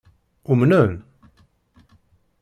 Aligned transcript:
Umnen? 0.45 1.03